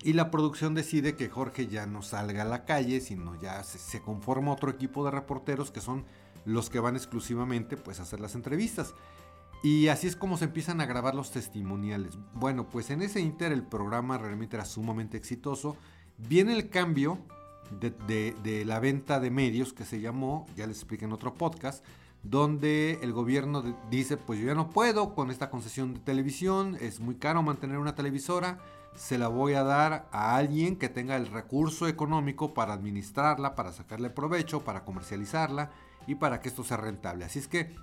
y 0.03 0.13
la 0.13 0.29
producción 0.29 0.73
decide 0.75 1.15
que 1.15 1.29
Jorge 1.29 1.67
ya 1.67 1.85
no 1.85 2.01
salga 2.01 2.43
a 2.43 2.45
la 2.45 2.65
calle, 2.65 3.01
sino 3.01 3.39
ya 3.39 3.63
se, 3.63 4.01
conforma 4.01 4.53
otro 4.53 4.69
equipo 4.69 5.03
de 5.03 5.11
reporteros 5.11 5.71
que 5.71 5.81
son 5.81 6.05
los 6.45 6.69
que 6.69 6.79
van 6.79 6.95
exclusivamente 6.95 7.77
pues 7.77 7.99
a 7.99 8.03
hacer 8.03 8.19
las 8.19 8.35
entrevistas. 8.35 8.93
Y 9.63 9.87
así 9.87 10.07
es 10.07 10.15
como 10.15 10.37
se 10.37 10.45
empiezan 10.45 10.81
a 10.81 10.85
grabar 10.85 11.15
los 11.15 11.31
testimoniales. 11.31 12.17
Bueno, 12.33 12.69
pues 12.69 12.91
en 12.91 13.01
ese 13.01 13.21
inter 13.21 13.51
el 13.51 13.63
programa 13.63 14.17
realmente 14.19 14.55
era 14.55 14.65
sumamente 14.65 15.17
exitoso. 15.17 15.75
Viene 16.17 16.53
el 16.53 16.69
cambio 16.69 17.17
de, 17.71 18.63
la 18.65 18.79
venta 18.79 19.19
de 19.19 19.31
medios 19.31 19.73
que 19.73 19.83
se 19.83 19.99
llamó, 19.99 20.45
ya 20.55 20.67
les 20.67 20.77
expliqué 20.77 21.05
en 21.05 21.13
otro 21.13 21.33
podcast, 21.33 21.83
donde 22.23 22.99
el 23.01 23.13
gobierno 23.13 23.63
dice, 23.89 24.17
pues 24.17 24.39
yo 24.39 24.47
ya 24.47 24.55
no 24.55 24.69
puedo 24.69 25.15
con 25.15 25.31
esta 25.31 25.49
concesión 25.49 25.93
de 25.93 25.99
televisión, 26.01 26.77
es 26.79 26.99
muy 26.99 27.15
caro 27.15 27.41
mantener 27.41 27.77
una 27.77 27.95
televisora, 27.95 28.59
se 28.97 29.19
la 29.19 29.27
voy 29.27 29.53
a 29.53 29.63
dar 29.63 30.09
a 30.11 30.35
alguien 30.35 30.75
que 30.75 30.89
tenga 30.89 31.15
el 31.15 31.27
recurso 31.27 31.87
económico 31.87 32.55
para 32.55 32.73
administrarla, 32.73 33.53
para 33.53 33.71
sacarle 33.71 34.09
provecho, 34.09 34.63
para 34.63 34.83
comercializarla 34.83 35.69
y 36.07 36.15
para 36.15 36.41
que 36.41 36.49
esto 36.49 36.63
sea 36.63 36.77
rentable. 36.77 37.23
Así 37.23 37.37
es 37.37 37.47
que 37.47 37.75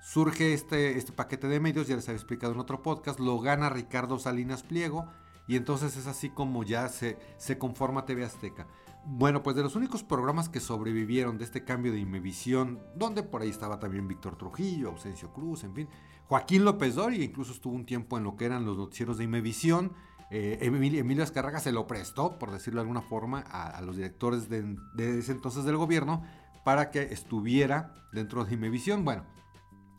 surge 0.00 0.54
este, 0.54 0.96
este 0.96 1.12
paquete 1.12 1.48
de 1.48 1.58
medios, 1.58 1.88
ya 1.88 1.96
les 1.96 2.08
había 2.08 2.18
explicado 2.18 2.52
en 2.52 2.60
otro 2.60 2.82
podcast, 2.82 3.18
lo 3.18 3.40
gana 3.40 3.68
Ricardo 3.68 4.18
Salinas 4.20 4.62
Pliego 4.62 5.08
y 5.48 5.56
entonces 5.56 5.96
es 5.96 6.06
así 6.06 6.30
como 6.30 6.62
ya 6.62 6.88
se, 6.88 7.18
se 7.36 7.58
conforma 7.58 8.06
TV 8.06 8.24
Azteca. 8.24 8.68
Bueno, 9.06 9.42
pues 9.42 9.56
de 9.56 9.62
los 9.62 9.74
únicos 9.74 10.04
programas 10.04 10.48
que 10.48 10.60
sobrevivieron 10.60 11.36
de 11.36 11.44
este 11.44 11.64
cambio 11.64 11.92
de 11.92 11.98
Imevisión, 11.98 12.80
donde 12.94 13.22
por 13.24 13.42
ahí 13.42 13.50
estaba 13.50 13.80
también 13.80 14.06
Víctor 14.06 14.36
Trujillo, 14.36 14.90
Ausencio 14.90 15.32
Cruz, 15.32 15.64
en 15.64 15.74
fin, 15.74 15.88
Joaquín 16.26 16.64
López 16.64 16.94
Dori, 16.94 17.22
incluso 17.22 17.52
estuvo 17.52 17.74
un 17.74 17.84
tiempo 17.84 18.16
en 18.16 18.24
lo 18.24 18.36
que 18.36 18.46
eran 18.46 18.64
los 18.64 18.78
noticieros 18.78 19.18
de 19.18 19.24
Imevisión. 19.24 19.92
Eh, 20.30 20.58
Emilio, 20.62 21.00
Emilio 21.00 21.24
se 21.26 21.72
lo 21.72 21.86
prestó, 21.86 22.38
por 22.38 22.50
decirlo 22.50 22.80
de 22.80 22.82
alguna 22.82 23.02
forma, 23.02 23.40
a, 23.40 23.80
los 23.82 23.96
directores 23.96 24.48
de, 24.48 24.76
ese 24.98 25.32
entonces 25.32 25.64
del 25.64 25.76
gobierno 25.76 26.22
para 26.64 26.90
que 26.90 27.02
estuviera 27.02 27.94
dentro 28.12 28.44
de 28.44 28.54
Imevisión. 28.54 29.04
Bueno, 29.04 29.24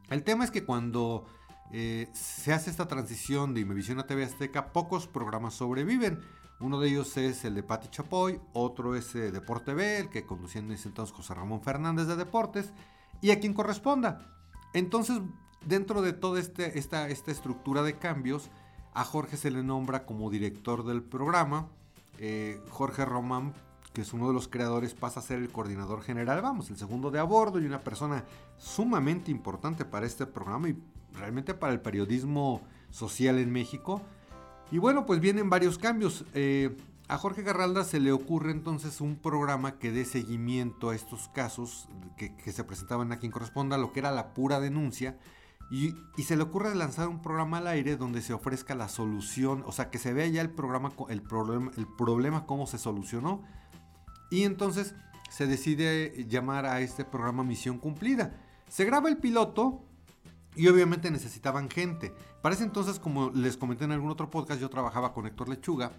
el 0.09 0.23
tema 0.23 0.43
es 0.43 0.51
que 0.51 0.65
cuando 0.65 1.25
eh, 1.71 2.09
se 2.13 2.53
hace 2.53 2.69
esta 2.69 2.87
transición 2.87 3.53
de 3.53 3.61
Imevisión 3.61 3.99
a 3.99 4.07
TV 4.07 4.23
Azteca, 4.23 4.73
pocos 4.73 5.07
programas 5.07 5.53
sobreviven. 5.53 6.21
Uno 6.59 6.79
de 6.79 6.89
ellos 6.89 7.17
es 7.17 7.43
el 7.43 7.53
de 7.53 7.63
Patti 7.63 7.89
Chapoy, 7.89 8.39
otro 8.53 8.95
es 8.95 9.13
eh, 9.15 9.31
Deporte 9.31 9.73
B, 9.73 9.99
el 9.99 10.09
que 10.09 10.25
conducía 10.25 10.61
en 10.61 10.71
ese 10.71 10.87
entonces 10.87 11.15
José 11.15 11.33
Ramón 11.33 11.61
Fernández 11.61 12.07
de 12.07 12.15
Deportes, 12.15 12.71
y 13.21 13.31
a 13.31 13.39
quien 13.39 13.53
corresponda. 13.53 14.33
Entonces, 14.73 15.19
dentro 15.65 16.01
de 16.01 16.13
toda 16.13 16.39
este, 16.39 16.79
esta 16.79 17.07
estructura 17.07 17.83
de 17.83 17.97
cambios, 17.97 18.49
a 18.95 19.03
Jorge 19.03 19.37
se 19.37 19.51
le 19.51 19.61
nombra 19.61 20.05
como 20.05 20.31
director 20.31 20.83
del 20.83 21.03
programa. 21.03 21.67
Eh, 22.17 22.59
Jorge 22.69 23.05
Román 23.05 23.53
que 23.95 24.01
es 24.01 24.13
uno 24.13 24.27
de 24.27 24.33
los 24.33 24.49
creadores, 24.49 24.93
pasa 24.93 25.21
a 25.21 25.23
ser 25.23 25.39
el 25.39 25.49
coordinador 25.49 26.03
general, 26.03 26.41
vamos, 26.41 26.69
el 26.69 26.77
segundo 26.77 27.11
de 27.11 27.17
a 27.17 27.23
bordo 27.23 27.61
y 27.61 27.65
una 27.65 27.79
persona 27.79 28.25
sumamente 28.57 29.31
importante 29.31 29.85
para 29.85 30.05
este 30.05 30.25
programa 30.25 30.67
y 30.67 30.77
realmente 31.13 31.53
para 31.53 31.71
el 31.71 31.79
periodismo 31.79 32.61
social 32.91 33.39
en 33.39 33.53
México. 33.53 34.01
Y 34.69 34.79
bueno, 34.79 35.05
pues 35.05 35.21
vienen 35.21 35.49
varios 35.49 35.77
cambios. 35.77 36.25
Eh, 36.33 36.75
a 37.07 37.17
Jorge 37.17 37.41
Garralda 37.41 37.85
se 37.85 38.01
le 38.01 38.11
ocurre 38.11 38.51
entonces 38.51 38.99
un 38.99 39.15
programa 39.15 39.79
que 39.79 39.91
dé 39.91 40.03
seguimiento 40.03 40.89
a 40.89 40.95
estos 40.95 41.29
casos 41.29 41.87
que, 42.17 42.51
se 42.51 42.63
presentaban 42.65 43.13
a 43.13 43.17
quien 43.17 43.31
corresponda, 43.31 43.77
lo 43.77 43.93
que 43.93 44.01
era 44.01 44.11
la 44.11 44.33
pura 44.33 44.59
denuncia. 44.59 45.17
Y, 45.71 45.95
se 46.23 46.35
le 46.35 46.43
ocurre 46.43 46.73
lanzar 46.75 47.07
un 47.07 47.21
programa 47.21 47.57
al 47.57 47.67
aire 47.67 47.97
donde 47.97 48.21
se 48.21 48.33
ofrezca 48.33 48.75
la 48.75 48.87
solución, 48.87 49.63
o 49.65 49.71
sea, 49.71 49.89
que 49.89 49.97
se 49.97 50.13
vea 50.13 50.27
ya 50.27 50.41
el 50.41 50.51
programa, 50.51 50.91
el 51.09 51.21
problema, 51.21 51.71
el 51.75 51.87
problema 51.87 52.45
cómo 52.45 52.67
se 52.67 52.77
solucionó 52.77 53.43
y 54.29 54.43
entonces 54.43 54.95
se 55.29 55.47
decide 55.47 56.25
llamar 56.27 56.65
a 56.65 56.81
este 56.81 57.05
programa 57.05 57.43
Misión 57.43 57.79
Cumplida. 57.79 58.35
Se 58.67 58.85
graba 58.85 59.09
el 59.09 59.17
piloto 59.17 59.83
y 60.55 60.67
obviamente 60.67 61.11
necesitaban 61.11 61.69
gente. 61.69 62.13
Para 62.41 62.55
ese 62.55 62.63
entonces, 62.63 62.99
como 62.99 63.29
les 63.31 63.57
comenté 63.57 63.85
en 63.85 63.91
algún 63.91 64.09
otro 64.09 64.29
podcast, 64.29 64.61
yo 64.61 64.69
trabajaba 64.69 65.13
con 65.13 65.25
Héctor 65.25 65.49
Lechuga, 65.49 65.91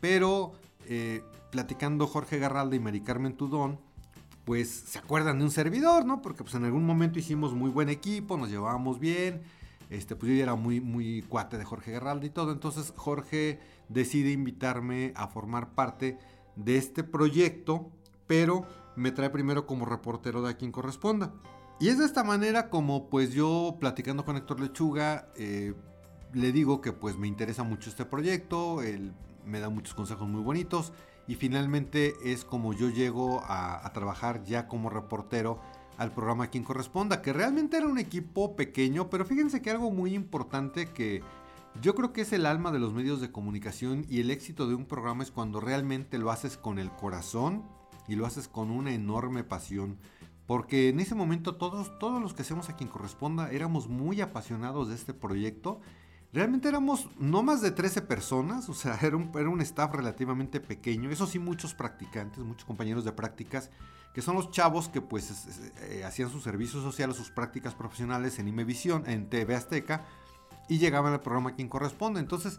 pero 0.00 0.52
eh, 0.86 1.22
platicando 1.50 2.06
Jorge 2.06 2.38
Garralda 2.38 2.76
y 2.76 2.80
Mari 2.80 3.00
Carmen 3.00 3.36
Tudón, 3.36 3.78
pues 4.44 4.68
se 4.70 4.98
acuerdan 4.98 5.38
de 5.38 5.44
un 5.44 5.50
servidor, 5.50 6.04
¿no? 6.04 6.20
Porque 6.22 6.42
pues 6.42 6.54
en 6.54 6.64
algún 6.64 6.84
momento 6.84 7.18
hicimos 7.18 7.54
muy 7.54 7.70
buen 7.70 7.88
equipo, 7.88 8.36
nos 8.36 8.50
llevábamos 8.50 9.00
bien, 9.00 9.42
este, 9.90 10.16
pues 10.16 10.32
yo 10.32 10.42
era 10.42 10.54
muy, 10.54 10.80
muy 10.80 11.22
cuate 11.22 11.58
de 11.58 11.64
Jorge 11.64 11.92
Garralda 11.92 12.26
y 12.26 12.30
todo, 12.30 12.52
entonces 12.52 12.92
Jorge 12.96 13.58
decide 13.88 14.32
invitarme 14.32 15.12
a 15.16 15.28
formar 15.28 15.74
parte 15.74 16.18
de 16.56 16.76
este 16.76 17.04
proyecto, 17.04 17.90
pero 18.26 18.66
me 18.96 19.12
trae 19.12 19.30
primero 19.30 19.66
como 19.66 19.86
reportero 19.86 20.42
de 20.42 20.56
quien 20.56 20.72
corresponda. 20.72 21.32
Y 21.80 21.88
es 21.88 21.98
de 21.98 22.04
esta 22.04 22.22
manera 22.22 22.70
como 22.70 23.08
pues 23.08 23.32
yo 23.32 23.76
platicando 23.80 24.24
con 24.24 24.36
Héctor 24.36 24.60
Lechuga 24.60 25.28
eh, 25.36 25.74
le 26.32 26.52
digo 26.52 26.80
que 26.80 26.92
pues 26.92 27.16
me 27.16 27.26
interesa 27.26 27.62
mucho 27.62 27.90
este 27.90 28.04
proyecto, 28.04 28.82
él 28.82 29.12
me 29.44 29.60
da 29.60 29.68
muchos 29.68 29.94
consejos 29.94 30.28
muy 30.28 30.42
bonitos 30.42 30.92
y 31.26 31.34
finalmente 31.36 32.14
es 32.24 32.44
como 32.44 32.72
yo 32.72 32.90
llego 32.90 33.42
a, 33.44 33.90
trabajar 33.94 34.44
ya 34.44 34.68
como 34.68 34.90
reportero 34.90 35.60
al 35.96 36.12
programa 36.12 36.48
quien 36.48 36.64
corresponda, 36.64 37.22
que 37.22 37.32
realmente 37.32 37.76
era 37.76 37.86
un 37.86 37.98
equipo 37.98 38.56
pequeño, 38.56 39.08
pero 39.10 39.24
fíjense 39.24 39.62
que 39.62 39.70
algo 39.70 39.90
muy 39.90 40.14
importante 40.14 40.86
que 40.86 41.22
yo 41.80 41.94
creo 41.94 42.12
que 42.12 42.22
es 42.22 42.32
el 42.32 42.46
alma 42.46 42.72
de 42.72 42.78
los 42.78 42.92
medios 42.92 43.20
de 43.20 43.32
comunicación 43.32 44.04
y 44.08 44.20
el 44.20 44.30
éxito 44.30 44.66
de 44.66 44.74
un 44.74 44.86
programa 44.86 45.22
es 45.22 45.30
cuando 45.30 45.60
realmente 45.60 46.18
lo 46.18 46.30
haces 46.30 46.56
con 46.56 46.78
el 46.78 46.90
corazón 46.90 47.64
y 48.06 48.16
lo 48.16 48.26
haces 48.26 48.48
con 48.48 48.70
una 48.70 48.92
enorme 48.92 49.44
pasión. 49.44 49.98
Porque 50.46 50.90
en 50.90 51.00
ese 51.00 51.14
momento 51.14 51.56
todos, 51.56 51.98
todos 51.98 52.20
los 52.20 52.34
que 52.34 52.42
hacemos 52.42 52.68
a 52.68 52.76
quien 52.76 52.90
corresponda 52.90 53.50
éramos 53.50 53.88
muy 53.88 54.20
apasionados 54.20 54.88
de 54.88 54.94
este 54.94 55.14
proyecto. 55.14 55.80
Realmente 56.34 56.68
éramos 56.68 57.08
no 57.16 57.44
más 57.44 57.62
de 57.62 57.70
13 57.70 58.02
personas, 58.02 58.68
o 58.68 58.74
sea, 58.74 58.98
era 59.02 59.16
un, 59.16 59.30
era 59.36 59.48
un 59.48 59.60
staff 59.60 59.94
relativamente 59.94 60.58
pequeño. 60.58 61.08
Eso 61.10 61.28
sí, 61.28 61.38
muchos 61.38 61.74
practicantes, 61.74 62.42
muchos 62.42 62.64
compañeros 62.64 63.04
de 63.04 63.12
prácticas, 63.12 63.70
que 64.12 64.20
son 64.20 64.34
los 64.34 64.50
chavos 64.50 64.88
que 64.88 65.00
pues 65.00 65.46
eh, 65.80 66.02
hacían 66.04 66.30
su 66.30 66.40
servicio 66.40 66.82
social 66.82 67.14
sus 67.14 67.30
prácticas 67.30 67.74
profesionales 67.74 68.40
en 68.40 68.48
Imevisión, 68.48 69.04
en 69.06 69.30
TV 69.30 69.54
Azteca 69.54 70.04
y 70.68 70.78
llegaban 70.78 71.12
al 71.12 71.20
programa 71.20 71.54
quien 71.54 71.68
corresponde. 71.68 72.18
Entonces, 72.18 72.58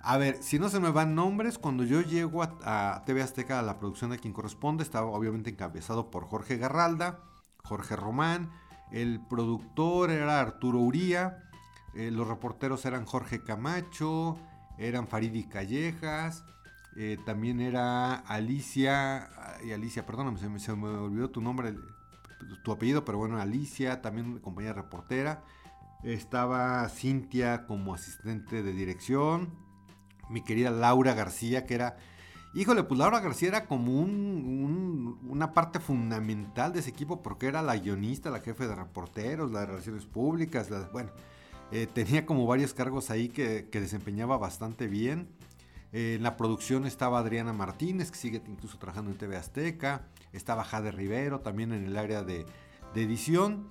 a 0.00 0.16
ver, 0.16 0.42
si 0.42 0.58
no 0.58 0.68
se 0.68 0.80
me 0.80 0.90
van 0.90 1.14
nombres, 1.14 1.58
cuando 1.58 1.84
yo 1.84 2.00
llego 2.00 2.42
a, 2.42 3.02
TV 3.06 3.22
Azteca 3.22 3.60
a 3.60 3.62
la 3.62 3.78
producción 3.78 4.10
de 4.10 4.18
quien 4.18 4.34
corresponde, 4.34 4.82
estaba 4.82 5.06
obviamente 5.06 5.50
encabezado 5.50 6.10
por 6.10 6.24
Jorge 6.24 6.56
Garralda, 6.56 7.20
Jorge 7.62 7.94
Román, 7.94 8.50
el 8.90 9.20
productor 9.20 10.10
era 10.10 10.40
Arturo 10.40 10.80
Uría, 10.80 11.51
eh, 11.94 12.10
los 12.10 12.26
reporteros 12.26 12.84
eran 12.84 13.04
Jorge 13.04 13.42
Camacho, 13.42 14.38
eran 14.78 15.06
Faridi 15.06 15.44
Callejas, 15.44 16.44
eh, 16.96 17.18
también 17.24 17.60
era 17.60 18.14
Alicia, 18.14 19.30
y 19.64 19.72
Alicia, 19.72 20.04
perdóname, 20.04 20.38
se 20.58 20.74
me, 20.74 20.88
olvidó 20.88 21.30
tu 21.30 21.40
nombre, 21.40 21.74
tu 22.64 22.72
apellido, 22.72 23.04
pero 23.04 23.18
bueno, 23.18 23.40
Alicia, 23.40 24.02
también 24.02 24.38
compañía 24.40 24.72
reportera. 24.72 25.42
Estaba 26.02 26.88
Cintia 26.88 27.66
como 27.66 27.94
asistente 27.94 28.62
de 28.62 28.72
dirección. 28.72 29.50
Mi 30.28 30.42
querida 30.42 30.70
Laura 30.70 31.14
García, 31.14 31.66
que 31.66 31.74
era... 31.74 31.96
Híjole, 32.54 32.82
pues 32.82 32.98
Laura 32.98 33.20
García 33.20 33.48
era 33.48 33.66
como 33.66 34.00
una 34.00 35.54
parte 35.54 35.80
fundamental 35.80 36.72
de 36.72 36.80
ese 36.80 36.90
equipo 36.90 37.22
porque 37.22 37.46
era 37.46 37.62
la 37.62 37.76
guionista, 37.76 38.30
la 38.30 38.40
jefe 38.40 38.66
de 38.66 38.74
reporteros, 38.74 39.50
la 39.52 39.60
de 39.60 39.66
relaciones 39.66 40.04
públicas, 40.04 40.68
bueno, 40.92 41.12
eh, 41.72 41.86
tenía 41.86 42.26
como 42.26 42.46
varios 42.46 42.74
cargos 42.74 43.10
ahí 43.10 43.30
que, 43.30 43.66
desempeñaba 43.72 44.36
bastante 44.36 44.88
bien. 44.88 45.28
Eh, 45.92 46.16
en 46.16 46.22
la 46.22 46.36
producción 46.36 46.84
estaba 46.84 47.18
Adriana 47.18 47.54
Martínez, 47.54 48.10
que 48.10 48.18
sigue 48.18 48.42
incluso 48.46 48.76
trabajando 48.76 49.10
en 49.10 49.16
TV 49.16 49.36
Azteca. 49.36 50.06
Estaba 50.34 50.64
Jade 50.64 50.92
Rivero, 50.92 51.40
también 51.40 51.72
en 51.72 51.84
el 51.84 51.96
área 51.96 52.22
de, 52.22 52.44
edición. 52.94 53.70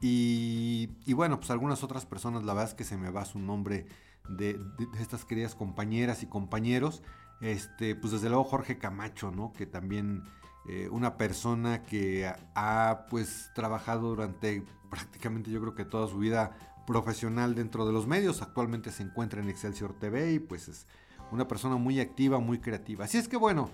Y, 0.00 0.88
bueno, 1.12 1.38
pues 1.38 1.50
algunas 1.50 1.82
otras 1.82 2.06
personas, 2.06 2.44
la 2.44 2.54
verdad 2.54 2.70
es 2.70 2.74
que 2.74 2.84
se 2.84 2.96
me 2.96 3.10
va 3.10 3.24
su 3.24 3.40
nombre 3.40 3.86
de, 4.28 4.60
estas 5.00 5.24
queridas 5.24 5.56
compañeras 5.56 6.22
y 6.22 6.26
compañeros. 6.26 7.02
Este, 7.40 7.96
pues 7.96 8.12
desde 8.12 8.28
luego 8.28 8.44
Jorge 8.44 8.78
Camacho, 8.78 9.32
¿no? 9.32 9.52
Que 9.52 9.66
también 9.66 10.22
eh, 10.68 10.88
una 10.90 11.16
persona 11.16 11.82
que 11.82 12.32
ha 12.54 13.06
pues 13.10 13.50
trabajado 13.54 14.10
durante 14.10 14.62
prácticamente 14.90 15.50
yo 15.50 15.60
creo 15.60 15.74
que 15.74 15.84
toda 15.84 16.06
su 16.08 16.18
vida 16.18 16.69
profesional 16.90 17.54
dentro 17.54 17.86
de 17.86 17.92
los 17.92 18.08
medios. 18.08 18.42
Actualmente 18.42 18.90
se 18.90 19.04
encuentra 19.04 19.40
en 19.40 19.48
Excelsior 19.48 19.96
TV 19.96 20.32
y 20.32 20.38
pues 20.40 20.66
es 20.66 20.88
una 21.30 21.46
persona 21.46 21.76
muy 21.76 22.00
activa, 22.00 22.40
muy 22.40 22.58
creativa. 22.58 23.04
Así 23.04 23.16
es 23.16 23.28
que 23.28 23.36
bueno, 23.36 23.70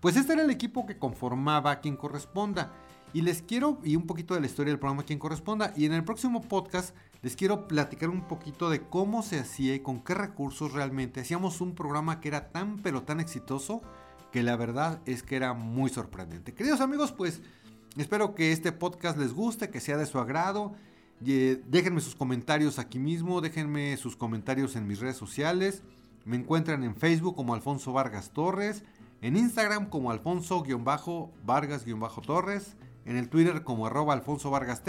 pues 0.00 0.14
este 0.18 0.34
era 0.34 0.42
el 0.42 0.50
equipo 0.50 0.84
que 0.84 0.98
conformaba 0.98 1.70
a 1.70 1.80
quien 1.80 1.96
corresponda. 1.96 2.70
Y 3.14 3.22
les 3.22 3.40
quiero, 3.40 3.80
y 3.82 3.96
un 3.96 4.06
poquito 4.06 4.34
de 4.34 4.40
la 4.40 4.46
historia 4.46 4.72
del 4.72 4.78
programa 4.78 5.04
quien 5.04 5.18
corresponda. 5.18 5.72
Y 5.74 5.86
en 5.86 5.94
el 5.94 6.04
próximo 6.04 6.42
podcast 6.42 6.94
les 7.22 7.34
quiero 7.34 7.66
platicar 7.66 8.10
un 8.10 8.28
poquito 8.28 8.68
de 8.68 8.82
cómo 8.82 9.22
se 9.22 9.38
hacía 9.38 9.74
y 9.74 9.80
con 9.80 10.04
qué 10.04 10.12
recursos 10.12 10.74
realmente 10.74 11.20
hacíamos 11.20 11.62
un 11.62 11.74
programa 11.74 12.20
que 12.20 12.28
era 12.28 12.50
tan 12.52 12.76
pero 12.82 13.04
tan 13.04 13.20
exitoso 13.20 13.80
que 14.32 14.42
la 14.42 14.56
verdad 14.56 15.00
es 15.06 15.22
que 15.22 15.36
era 15.36 15.54
muy 15.54 15.88
sorprendente. 15.88 16.52
Queridos 16.52 16.82
amigos, 16.82 17.12
pues 17.12 17.40
espero 17.96 18.34
que 18.34 18.52
este 18.52 18.70
podcast 18.70 19.16
les 19.16 19.32
guste, 19.32 19.70
que 19.70 19.80
sea 19.80 19.96
de 19.96 20.04
su 20.04 20.18
agrado. 20.18 20.74
Eh, 21.26 21.62
déjenme 21.68 22.00
sus 22.00 22.14
comentarios 22.14 22.78
aquí 22.78 22.98
mismo, 22.98 23.40
déjenme 23.40 23.96
sus 23.98 24.16
comentarios 24.16 24.76
en 24.76 24.86
mis 24.86 25.00
redes 25.00 25.16
sociales. 25.16 25.82
Me 26.24 26.36
encuentran 26.36 26.82
en 26.82 26.96
Facebook 26.96 27.36
como 27.36 27.54
Alfonso 27.54 27.92
Vargas 27.92 28.30
Torres, 28.30 28.84
en 29.20 29.36
Instagram 29.36 29.90
como 29.90 30.10
Alfonso-Vargas-Torres, 30.10 32.76
en 33.04 33.16
el 33.16 33.28
Twitter 33.28 33.64
como 33.64 33.86
arroba 33.86 34.14
Alfonso 34.14 34.50
Vargas. 34.50 34.82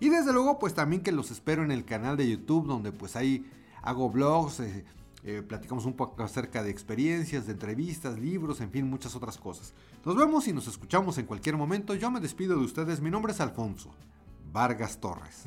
Y 0.00 0.08
desde 0.08 0.32
luego 0.32 0.58
pues 0.58 0.74
también 0.74 1.02
que 1.02 1.12
los 1.12 1.30
espero 1.30 1.64
en 1.64 1.70
el 1.70 1.84
canal 1.84 2.16
de 2.16 2.28
YouTube 2.28 2.66
donde 2.66 2.92
pues 2.92 3.16
ahí 3.16 3.46
hago 3.82 4.10
blogs, 4.10 4.60
eh, 4.60 4.84
eh, 5.24 5.42
platicamos 5.46 5.86
un 5.86 5.94
poco 5.94 6.22
acerca 6.22 6.62
de 6.62 6.70
experiencias, 6.70 7.46
de 7.46 7.52
entrevistas, 7.52 8.18
libros, 8.18 8.60
en 8.60 8.70
fin, 8.70 8.88
muchas 8.88 9.14
otras 9.14 9.38
cosas. 9.38 9.74
Nos 10.04 10.16
vemos 10.16 10.48
y 10.48 10.52
nos 10.52 10.66
escuchamos 10.66 11.18
en 11.18 11.26
cualquier 11.26 11.56
momento. 11.56 11.94
Yo 11.94 12.10
me 12.10 12.20
despido 12.20 12.58
de 12.58 12.64
ustedes. 12.64 13.00
Mi 13.00 13.10
nombre 13.10 13.32
es 13.32 13.40
Alfonso 13.40 13.90
Vargas 14.52 14.98
Torres. 14.98 15.46